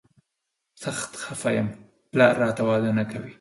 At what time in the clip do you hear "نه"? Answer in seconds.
2.99-3.03